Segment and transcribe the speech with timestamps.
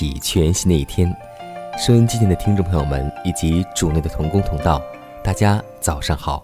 [0.00, 1.14] 开启全新的一天。
[1.76, 4.82] 收音机前的听众朋友们以及主内的同工同道，
[5.22, 6.42] 大家早上好！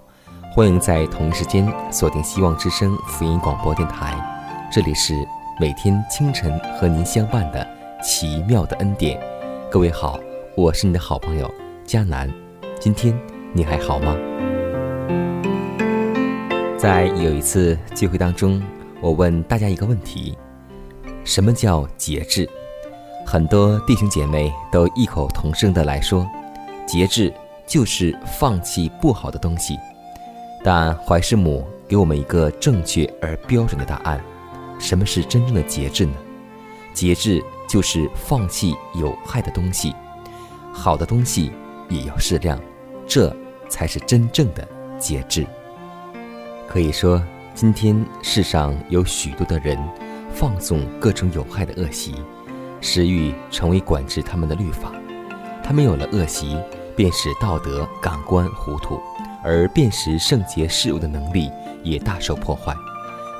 [0.52, 4.14] 欢迎在同一时间锁定希望之声福音广播电台，
[4.70, 5.14] 这里是
[5.58, 7.66] 每天清晨和您相伴的
[8.02, 9.18] 奇妙的恩典。
[9.70, 10.20] 各位好，
[10.54, 11.50] 我是你的好朋友
[11.82, 12.30] 佳南。
[12.78, 13.18] 今天
[13.54, 14.14] 你还好吗？
[16.76, 18.62] 在有一次聚会当中，
[19.00, 20.36] 我问大家一个问题。
[21.24, 22.48] 什么叫节制？
[23.28, 26.24] 很多弟兄姐妹都异口同声的来说，
[26.86, 27.34] 节制
[27.66, 29.76] 就是放弃不好的东西。
[30.62, 34.20] 但怀师母给我们一个正确而标准的答案：
[34.78, 36.14] 什么是真正的节制呢？
[36.94, 39.92] 节制就是放弃有害的东西，
[40.72, 41.50] 好的东西
[41.88, 42.56] 也要适量，
[43.08, 43.34] 这
[43.68, 44.66] 才是真正的
[45.00, 45.44] 节制。
[46.68, 47.20] 可以说，
[47.54, 49.76] 今天世上有许多的人。
[50.34, 52.14] 放纵各种有害的恶习，
[52.86, 54.92] 食欲成为管制他们的律法。
[55.60, 56.56] 他们有了恶习，
[56.94, 59.00] 便使道德感官糊涂，
[59.42, 61.50] 而辨识圣洁事物的能力
[61.82, 62.72] 也大受破坏。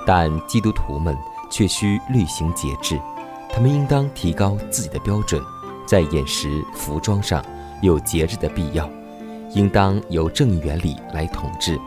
[0.04, 1.16] 但基督徒们
[1.48, 3.00] 却需律行节制，
[3.48, 5.40] 他们应当提高自己的标准，
[5.86, 7.44] 在饮食、服装上
[7.82, 8.90] 有节制的必要，
[9.52, 11.78] 应当由正义原理来统治，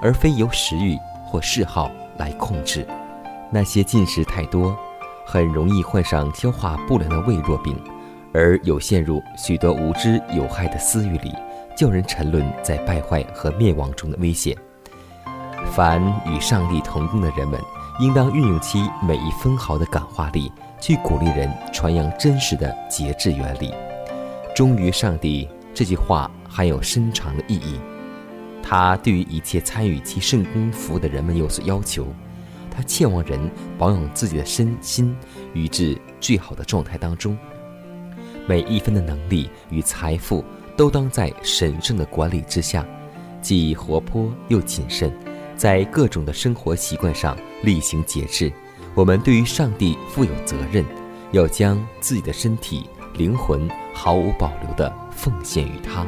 [0.00, 0.96] 而非由食欲
[1.26, 2.86] 或嗜好来控制。
[3.50, 4.76] 那些进食太多，
[5.30, 7.78] 很容易患上消化不良的胃弱病，
[8.32, 11.30] 而有陷入许多无知有害的私欲里，
[11.76, 14.56] 叫人沉沦在败坏和灭亡中的危险。
[15.76, 17.60] 凡与上帝同工的人们，
[18.00, 20.50] 应当运用其每一分毫的感化力，
[20.80, 23.70] 去鼓励人传扬真实的节制原理。
[24.56, 27.78] 忠于上帝这句话含有深长的意义，
[28.62, 32.06] 它对于一切参与其圣功服务的人们有所要求。
[32.78, 33.40] 他切望人
[33.76, 35.12] 保养自己的身心
[35.52, 37.36] 于至最好的状态当中，
[38.46, 40.44] 每一分的能力与财富
[40.76, 42.86] 都当在神圣的管理之下，
[43.42, 45.12] 既活泼又谨慎，
[45.56, 48.52] 在各种的生活习惯上例行节制。
[48.94, 50.84] 我们对于上帝负有责任，
[51.32, 56.06] 要将自己的身体、灵魂毫无保留地奉献于他，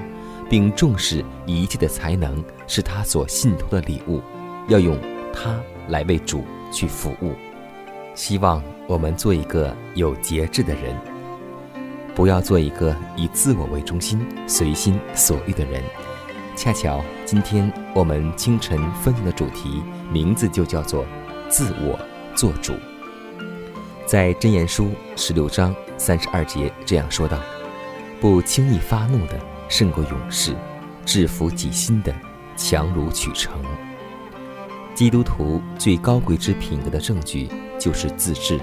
[0.48, 4.20] 并重视一切的才能是他所信托的礼物，
[4.68, 4.96] 要用
[5.32, 6.44] 它来为主。
[6.70, 7.34] 去服务，
[8.14, 10.96] 希望我们做一个有节制的人，
[12.14, 15.82] 不要做一个以自我为中心、随心所欲的人。
[16.56, 19.82] 恰巧今天我们清晨分享的主题
[20.12, 21.06] 名字就叫做
[21.48, 21.98] “自我
[22.34, 22.74] 做主”。
[24.04, 27.38] 在箴言书十六章三十二节这样说道
[28.20, 30.54] ：“不轻易发怒的胜过勇士，
[31.06, 32.14] 制服己心的
[32.56, 33.52] 强如取成。”
[35.00, 37.48] 基督徒最高贵之品格的证据
[37.78, 38.60] 就是自制。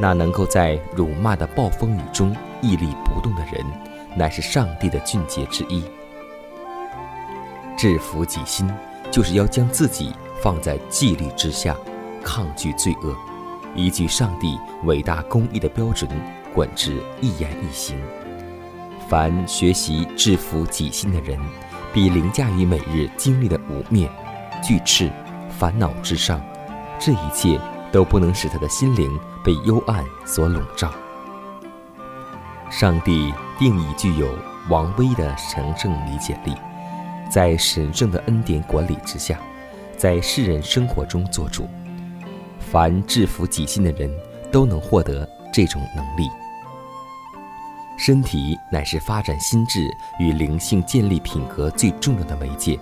[0.00, 2.32] 那能够在辱骂的暴风雨中
[2.62, 3.66] 屹立不动的人，
[4.16, 5.82] 乃是上帝的俊杰之一。
[7.76, 8.72] 制服己心，
[9.10, 11.76] 就是要将自己放在纪律之下，
[12.22, 13.12] 抗拒罪恶，
[13.74, 16.08] 依据上帝伟大公义的标准
[16.54, 18.00] 管制一言一行。
[19.08, 21.36] 凡学习制服己心的人，
[21.92, 24.08] 必凌驾于每日经历的污蔑、
[24.62, 25.10] 拒斥。
[25.58, 26.40] 烦恼之上，
[27.00, 27.60] 这一切
[27.90, 30.92] 都不能使他的心灵被幽暗所笼罩。
[32.70, 34.28] 上帝定义具有
[34.70, 36.54] 王威的神圣理解力，
[37.28, 39.38] 在神圣的恩典管理之下，
[39.96, 41.68] 在世人生活中做主。
[42.60, 44.10] 凡制服己心的人
[44.52, 46.30] 都能获得这种能力。
[47.96, 49.90] 身体乃是发展心智
[50.20, 52.78] 与灵性、建立品格最重要的媒介，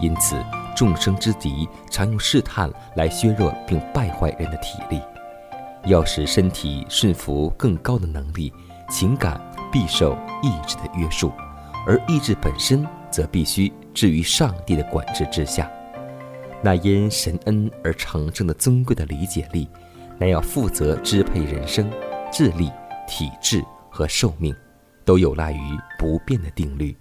[0.00, 0.36] 因此
[0.74, 5.00] 众生之敌常用试探来削弱并败坏人的体力。
[5.86, 8.52] 要使身体顺服更高的能力，
[8.90, 9.40] 情感
[9.72, 11.32] 必受意志的约束，
[11.86, 15.70] 而意志本身则必须置于上帝的管制之下。
[16.62, 19.68] 那因神恩而成圣的尊贵的理解力，
[20.18, 21.90] 乃要负责支配人生、
[22.30, 22.70] 智力、
[23.08, 23.64] 体质。
[23.92, 24.54] 和寿命，
[25.04, 26.96] 都有赖于不变的定律。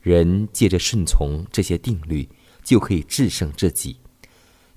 [0.00, 2.26] 人借着顺从这些定律，
[2.64, 3.96] 就可以制胜自己，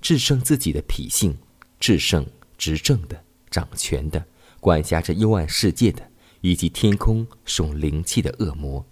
[0.00, 1.36] 制胜自己的脾性，
[1.80, 2.24] 制胜
[2.56, 4.24] 执政的、掌权的、
[4.60, 6.08] 管辖着幽暗世界的，
[6.42, 8.84] 以及天空送灵气的恶魔。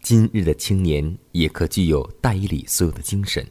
[0.00, 3.46] 今日的青年也可具有代理所有的精神，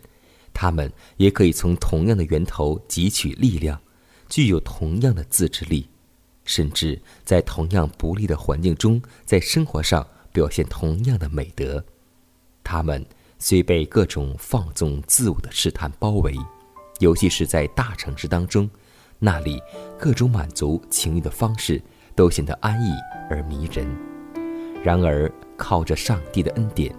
[0.53, 3.79] 他们也可以从同样的源头汲取力量，
[4.27, 5.87] 具有同样的自制力。
[6.43, 11.85] 甚至在同样不利的环境中，在生活上表现同样的美德。
[12.71, 13.05] 他们
[13.37, 16.33] 虽被各种放纵自我的试探包围，
[17.01, 18.69] 尤其是在大城市当中，
[19.19, 19.61] 那里
[19.99, 21.81] 各种满足情欲的方式
[22.15, 22.93] 都显得安逸
[23.29, 23.85] 而迷人。
[24.81, 26.95] 然而，靠着上帝的恩典，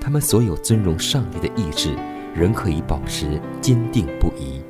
[0.00, 1.96] 他们所有尊荣上帝的意志
[2.32, 4.62] 仍可以保持坚定不移。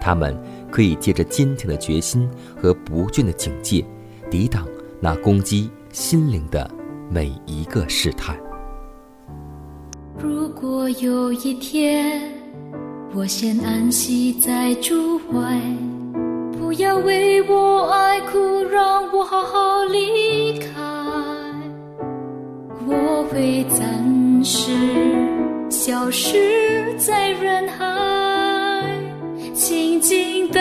[0.00, 0.40] 他们。
[0.70, 3.84] 可以借着坚强的决心和不倦的警戒，
[4.30, 4.64] 抵挡
[5.00, 6.70] 那攻击心灵的
[7.10, 8.38] 每一个试探。
[10.18, 12.20] 如果有一天
[13.14, 15.60] 我先安息在主怀，
[16.58, 20.66] 不要为我爱哭，让我好好离开。
[22.86, 24.72] 我会暂时
[25.70, 28.84] 消失在人海，
[29.54, 30.40] 静静。
[30.52, 30.60] 等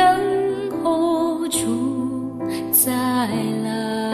[0.84, 2.38] 候主
[2.72, 2.92] 再
[3.64, 4.14] 来。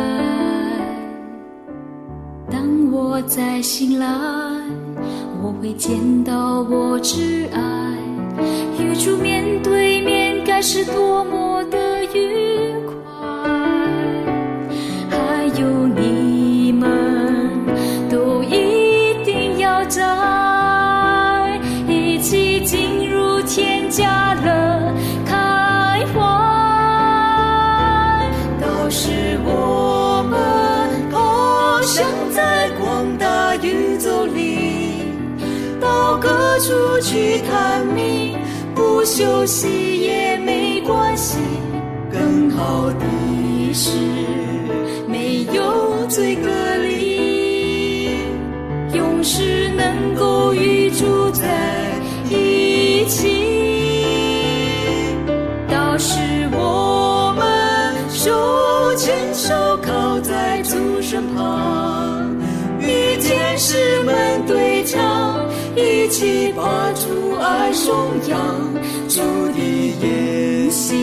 [2.49, 4.07] 当我再醒来，
[5.65, 7.59] 会见到我挚爱，
[8.77, 11.79] 与主面对面，该是多么的
[36.59, 38.35] 出去探秘，
[38.73, 41.37] 不休息也没关系。
[42.11, 43.89] 更好的是
[45.07, 48.17] 没有罪隔离，
[48.93, 50.34] 永世能够
[66.05, 67.95] 一起把主爱颂
[68.29, 68.37] 扬，
[69.09, 69.21] 主
[69.53, 69.57] 的
[70.03, 70.93] 言行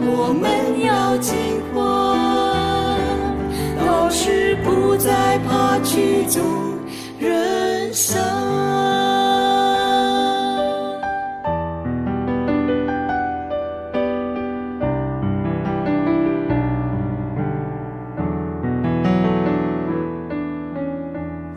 [0.00, 1.34] 我们要尽
[1.74, 1.76] 欢，
[3.76, 6.42] 到时不再怕曲终
[7.18, 8.18] 人散。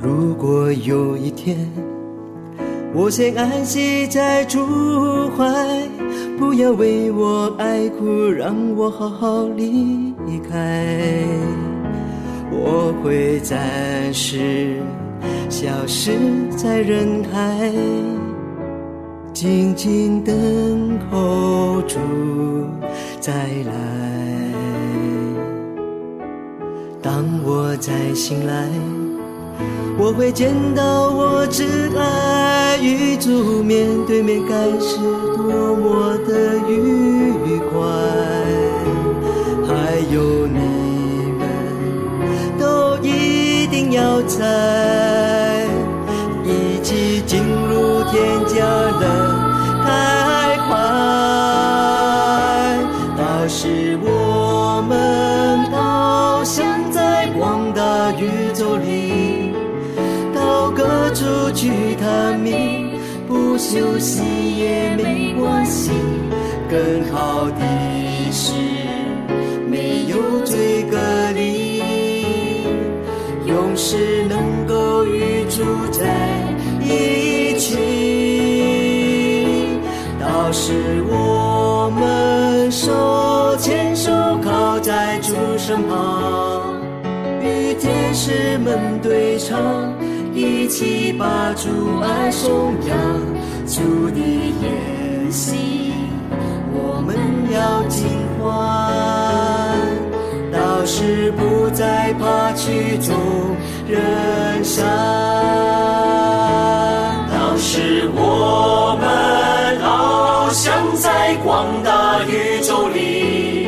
[0.01, 1.95] 如果有一天。
[2.98, 5.46] 我先安息在主怀，
[6.40, 10.14] 不要为我爱哭，让我好好离
[10.50, 10.88] 开。
[12.50, 14.78] 我会暂时
[15.50, 16.12] 消失
[16.56, 17.70] 在人海，
[19.34, 22.00] 静静等候主
[23.20, 23.34] 再
[23.66, 23.74] 来。
[27.02, 28.70] 当我再醒来。
[29.98, 31.64] 我会见到我挚
[31.98, 34.98] 爱与主面对面，该是
[35.36, 37.74] 多么的愉快。
[39.68, 39.72] 还
[40.14, 40.60] 有你
[41.40, 41.42] 们，
[42.60, 44.44] 都一定要在
[62.06, 62.92] 去探秘，
[63.28, 64.22] 不休息
[64.58, 65.90] 也没关系。
[66.70, 67.66] 更好的
[68.32, 68.54] 是
[69.68, 70.98] 没有罪隔
[71.34, 71.82] 离，
[73.48, 76.06] 永世能够与主在
[76.80, 77.76] 一起。
[80.20, 80.74] 到时
[81.10, 84.12] 我们手牵手
[84.44, 85.34] 靠在主。
[85.58, 86.76] 身旁，
[87.42, 89.58] 与天使们对唱，
[90.65, 92.98] 一起把主爱颂扬。
[93.67, 95.93] 主的言行，
[96.74, 97.15] 我们
[97.53, 98.07] 要尽
[98.41, 98.50] 欢，
[100.51, 103.15] 到时不再怕曲终
[103.88, 104.84] 人散。
[107.29, 113.67] 到时我们翱翔在广大宇宙里，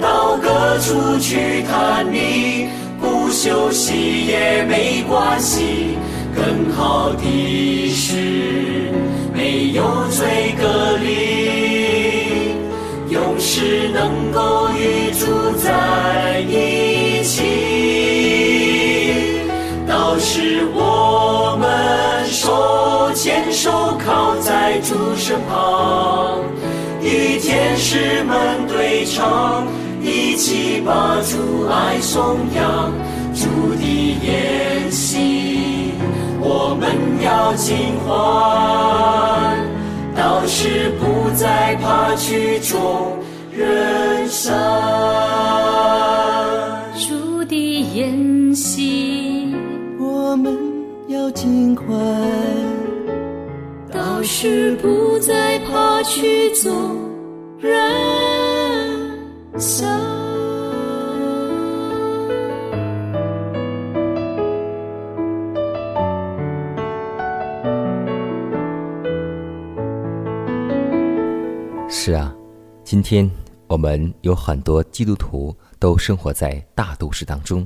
[0.00, 2.68] 到各处去看你，
[3.00, 5.98] 不休息也没关系。
[6.44, 8.90] 更好的是
[9.32, 12.56] 没有罪隔离，
[13.08, 17.44] 永世能够与主在一起。
[19.86, 26.40] 到时我们手牵手靠在主身旁，
[27.00, 29.64] 与天使们对唱，
[30.02, 32.92] 一起把主爱颂扬，
[33.32, 33.84] 主的
[34.26, 35.31] 言行。
[36.82, 39.56] 我们要尽欢，
[40.16, 43.16] 到时不再怕曲终
[43.56, 44.52] 人散。
[46.98, 47.54] 主的
[47.94, 49.54] 言行，
[50.00, 50.58] 我们
[51.06, 51.86] 要尽欢，
[53.92, 56.98] 到时不再怕曲终
[57.60, 57.70] 人
[59.56, 60.21] 散。
[72.04, 72.34] 是啊，
[72.82, 73.30] 今天
[73.68, 77.64] 我们有很多基督徒都生活在大都市当中，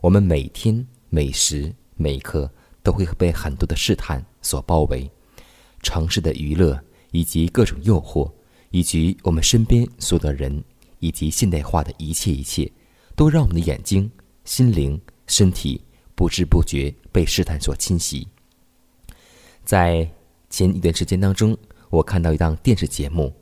[0.00, 2.50] 我们每天每时每刻
[2.82, 5.08] 都会被很多的试探所包围，
[5.80, 6.76] 城市的娱乐
[7.12, 8.28] 以及各种诱惑，
[8.72, 10.60] 以及我们身边所有的人，
[10.98, 12.68] 以及现代化的一切一切，
[13.14, 14.10] 都让我们的眼睛、
[14.44, 15.80] 心灵、身体
[16.16, 18.26] 不知不觉被试探所侵袭。
[19.64, 20.10] 在
[20.50, 21.56] 前一段时间当中，
[21.90, 23.32] 我看到一档电视节目。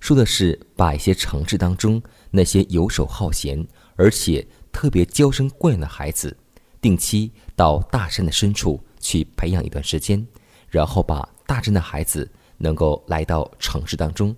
[0.00, 2.00] 说的是把一些城市当中
[2.30, 6.36] 那些游手好闲而且特别娇生惯养的孩子，
[6.80, 10.24] 定期到大山的深处去培养一段时间，
[10.68, 14.34] 然后把大山的孩子能够来到城市当中。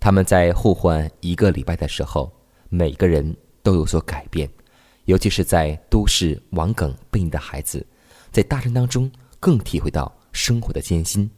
[0.00, 2.32] 他们在互换一个礼拜的时候，
[2.68, 4.48] 每个人都有所改变，
[5.04, 7.86] 尤其是在都市王梗悖逆的孩子，
[8.32, 11.30] 在大山当中更体会到生活的艰辛，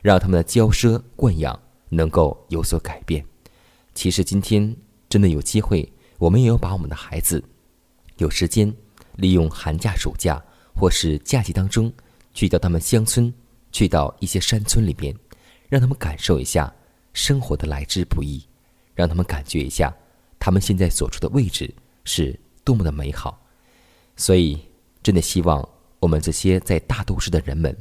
[0.00, 1.58] 让他们的骄奢惯养。
[1.94, 3.24] 能够有所改变。
[3.94, 4.76] 其实今天
[5.08, 7.42] 真的有机会，我们也要把我们的孩子
[8.16, 8.74] 有时间，
[9.16, 10.42] 利用寒假、暑假
[10.74, 11.92] 或是假期当中，
[12.32, 13.32] 去到他们乡村，
[13.70, 15.14] 去到一些山村里面，
[15.68, 16.72] 让他们感受一下
[17.12, 18.44] 生活的来之不易，
[18.94, 19.94] 让他们感觉一下
[20.38, 21.72] 他们现在所处的位置
[22.04, 23.40] 是多么的美好。
[24.16, 24.58] 所以，
[25.02, 25.66] 真的希望
[26.00, 27.76] 我们这些在大都市的人们，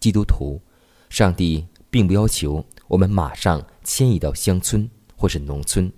[0.00, 0.60] 基督徒，
[1.08, 2.64] 上帝并不要求。
[2.86, 5.90] 我们马上迁移到乡村或是农村，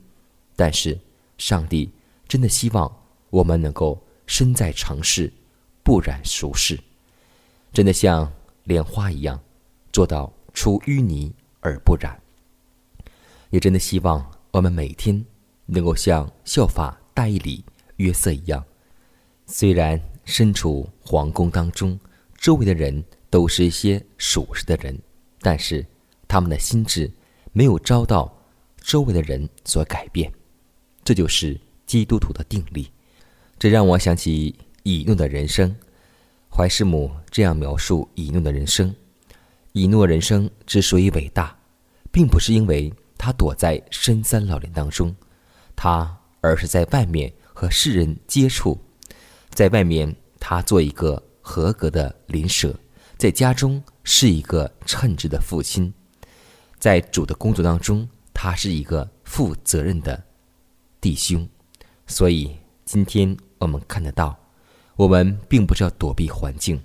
[0.55, 0.99] 但是
[1.37, 1.91] 上帝
[2.29, 2.91] 真的希望
[3.29, 5.33] 我们能够身在城市，
[5.83, 6.79] 不染俗世，
[7.73, 8.33] 真的像
[8.65, 9.39] 莲花一样，
[9.93, 12.17] 做到出淤泥而不染。
[13.51, 15.25] 也真的希望我们每天
[15.67, 17.65] 能够像效法大义里
[17.97, 18.65] 约瑟一样，
[19.47, 21.99] 虽然身处皇宫当中，
[22.39, 24.97] 周围的人都是一些属实的人，
[25.41, 25.85] 但是。
[26.29, 27.11] 他们的心智
[27.53, 28.33] 没有遭到
[28.81, 30.33] 周围的人所改变，
[31.05, 32.91] 这就是基督徒的定力。
[33.59, 35.75] 这让我想起以诺的人生。
[36.49, 38.95] 怀师母这样描述以诺的人生：
[39.73, 41.57] 以诺人生之所以伟大，
[42.11, 45.15] 并不是因为他躲在深山老林当中，
[45.75, 48.79] 他而是在外面和世人接触，
[49.51, 52.75] 在外面他做一个合格的邻舍，
[53.19, 55.93] 在家中是一个称职的父亲。
[56.79, 60.23] 在主的工作当中，他是一个负责任的
[61.01, 61.49] 弟兄，
[62.07, 62.55] 所以
[62.85, 64.39] 今天我们看得到，
[64.95, 66.81] 我们并不是要躲避环境，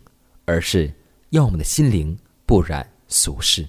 [0.46, 0.92] 而是
[1.32, 3.68] 要我们的心灵不染俗世。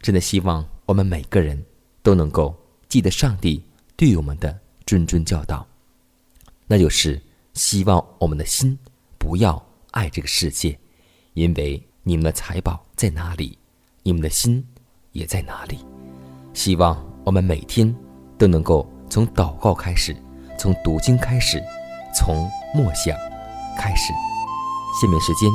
[0.00, 1.62] 真的希望我们每个人
[2.02, 2.56] 都能够
[2.88, 3.62] 记得上帝
[3.94, 5.66] 对我们的谆谆教导，
[6.66, 7.20] 那就是
[7.54, 8.76] 希望我们的心
[9.18, 10.76] 不要爱这个世界，
[11.34, 13.56] 因为你们的财宝在哪里，
[14.02, 14.66] 你们的心。
[15.12, 15.78] 也在哪里？
[16.54, 17.94] 希望我们每天
[18.36, 20.16] 都能够从祷告开始，
[20.58, 21.62] 从读经开始，
[22.14, 23.16] 从默想
[23.78, 24.12] 开始。
[25.00, 25.50] 下面时间，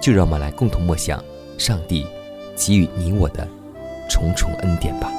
[0.00, 1.22] 就让我们来共同默想
[1.58, 2.06] 上帝
[2.56, 3.48] 给予你我的
[4.08, 5.10] 重重恩典吧。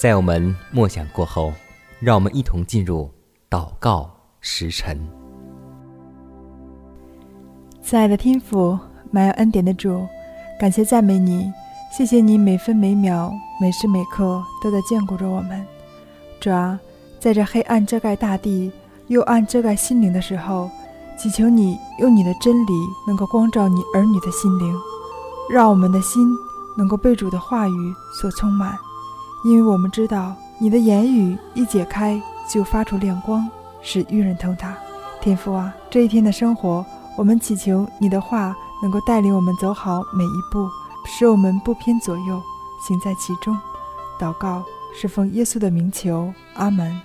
[0.00, 1.52] 在我们默想过后，
[2.00, 3.10] 让我们一同进入
[3.50, 4.10] 祷告
[4.40, 4.98] 时辰。
[7.82, 8.78] 亲爱的天父，
[9.10, 10.06] 满有恩典的主，
[10.58, 11.52] 感谢赞美你，
[11.92, 15.62] 谢谢你每分每秒、每时每刻都在眷顾着我们。
[16.40, 16.80] 主啊，
[17.18, 18.72] 在这黑暗遮盖大地、
[19.08, 20.70] 幽暗遮盖心灵的时候，
[21.18, 22.72] 祈求你用你的真理
[23.06, 24.74] 能够光照你儿女的心灵，
[25.50, 26.26] 让我们的心
[26.78, 28.78] 能够被主的话语所充满。
[29.44, 33.48] 因为我们知道，你的言语一解开就发出亮光，
[33.82, 34.76] 使愚人偷塔。
[35.20, 36.84] 天父啊，这一天的生活。
[37.16, 40.66] 我们祈求你的话能够带领我们走好每一步，
[41.04, 42.40] 使我们不偏左右，
[42.86, 43.58] 行在其中。
[44.18, 46.98] 祷告是奉耶稣的名求，阿门。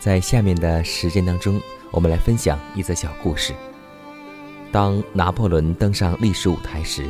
[0.00, 1.60] 在下面的时间当中，
[1.92, 3.54] 我们来分享一则小故事。
[4.72, 7.06] 当拿破仑登上历史舞台时，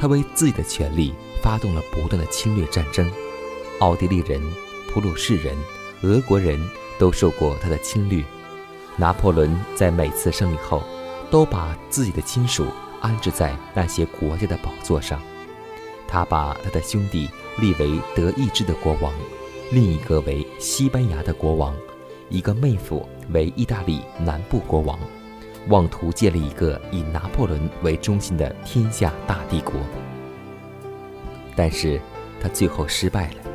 [0.00, 3.06] 他为自己的权利发动了不断的侵略战争。
[3.80, 4.40] 奥地利人、
[4.88, 5.56] 普鲁士人、
[6.02, 6.58] 俄国人
[6.98, 8.22] 都受过他的侵略。
[8.96, 10.82] 拿破仑在每次胜利后。
[11.30, 12.68] 都把自己的亲属
[13.00, 15.20] 安置在那些国家的宝座上。
[16.06, 19.12] 他把他的兄弟立为德意志的国王，
[19.72, 21.74] 另一个为西班牙的国王，
[22.28, 24.96] 一个妹夫为意大利南部国王，
[25.66, 29.72] 妄图建立一个以拿破仑为中心的天下大帝国。
[31.56, 32.00] 但是，
[32.40, 33.53] 他最后失败了。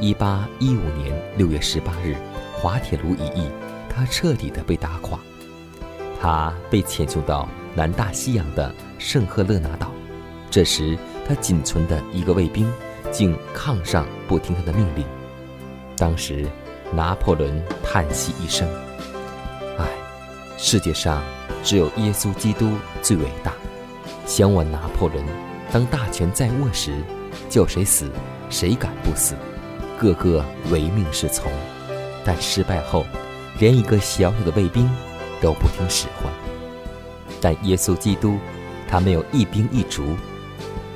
[0.00, 2.16] 一八一五年六月十八日，
[2.54, 3.50] 滑铁卢一役，
[3.86, 5.18] 他彻底的被打垮。
[6.18, 9.90] 他被遣送到南大西洋的圣赫勒拿岛，
[10.50, 10.96] 这时
[11.28, 12.66] 他仅存的一个卫兵
[13.12, 15.04] 竟抗上不听他的命令。
[15.98, 16.46] 当时
[16.94, 18.66] 拿破仑叹息一声
[19.76, 19.86] ：“唉，
[20.56, 21.22] 世界上
[21.62, 23.52] 只有耶稣基督最伟大。
[24.24, 25.22] 想我拿破仑，
[25.70, 26.94] 当大权在握时，
[27.50, 28.10] 叫谁死，
[28.48, 29.34] 谁敢不死？
[30.00, 31.52] 个个唯命是从。
[32.24, 33.04] 但失败后，
[33.58, 34.88] 连一个小小的卫兵。”
[35.42, 36.30] 都不听使唤，
[37.40, 38.36] 但耶稣基督，
[38.86, 40.14] 他没有一兵一卒。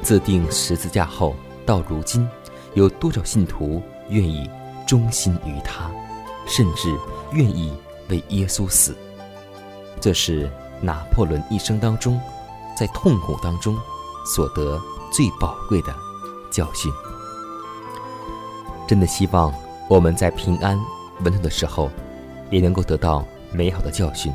[0.03, 2.29] 自定十字架后到如今，
[2.75, 4.51] 有多少信徒愿意
[4.87, 5.91] 忠心于他，
[6.47, 6.95] 甚至
[7.33, 7.73] 愿意
[8.11, 8.95] 为耶稣死？
[9.99, 10.51] 这是
[10.83, 12.21] 拿破仑一生当中，
[12.77, 13.75] 在痛苦当中
[14.27, 14.79] 所得
[15.11, 15.97] 最宝贵的
[16.51, 16.93] 教训。
[18.87, 19.53] 真的希望
[19.89, 20.79] 我们在平安
[21.23, 21.91] 稳妥的时候，
[22.51, 23.25] 也能够得到。
[23.57, 24.33] 美好的教训，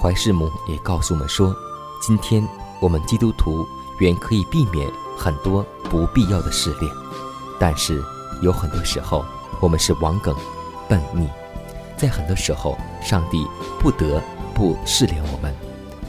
[0.00, 1.54] 怀世母也告诉我们说：
[2.00, 2.42] 今天
[2.80, 3.66] 我们基督徒
[4.00, 6.90] 原可以避免很多不必要的试炼，
[7.60, 8.02] 但是
[8.40, 9.22] 有很多时候
[9.60, 10.34] 我们是王梗、
[10.88, 11.28] 笨逆，
[11.98, 13.46] 在很多时候上帝
[13.78, 14.22] 不得
[14.54, 15.54] 不试炼我们。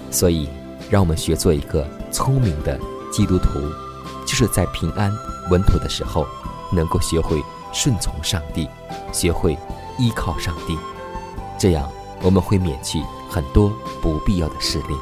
[0.09, 0.47] 所以，
[0.89, 2.79] 让我们学做一个聪明的
[3.11, 3.59] 基督徒，
[4.25, 5.13] 就是在平安
[5.51, 6.25] 稳妥的时候，
[6.71, 8.69] 能够学会顺从上帝，
[9.11, 9.57] 学会
[9.97, 10.77] 依靠上帝。
[11.57, 11.89] 这样，
[12.21, 14.99] 我们会免去很多不必要的试炼。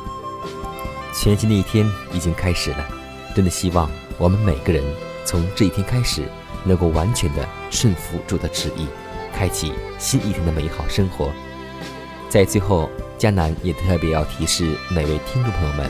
[1.14, 2.88] 全新的一天已经开始了，
[3.36, 4.84] 真的希望我们每个人
[5.26, 6.30] 从这一天开始，
[6.64, 8.88] 能够完全的顺服主的旨意，
[9.34, 11.32] 开启新一天的美好生活。
[12.30, 15.90] 在最后，迦南也特别要提示每位听众朋友们，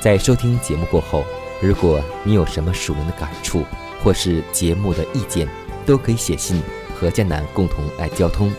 [0.00, 1.24] 在收听节目过后，
[1.60, 3.62] 如果你有什么属灵的感触，
[4.06, 5.48] 或是节目的意见，
[5.84, 6.62] 都可以写信
[6.94, 8.52] 和江南共同来交通。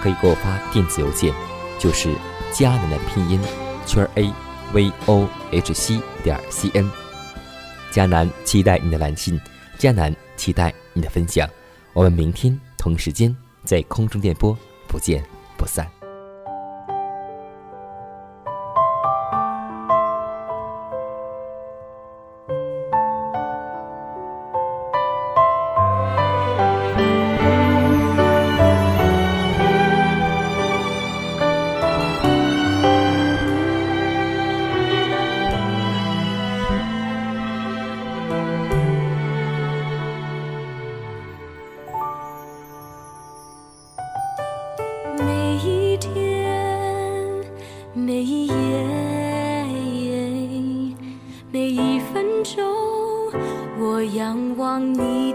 [0.00, 1.34] 可以给我发电子邮件，
[1.78, 2.14] 就是
[2.50, 3.38] 佳南的拼音
[3.84, 4.32] 圈 a
[4.72, 6.90] v o h c 点 c n。
[7.90, 9.38] 佳南期待你的来信，
[9.76, 11.46] 佳南期待你的分享。
[11.92, 14.56] 我们明天同时间在空中电波
[14.88, 15.22] 不见
[15.58, 15.95] 不散。
[47.98, 49.64] 每一夜
[51.50, 52.62] 每一分钟
[53.80, 55.25] 我仰望你。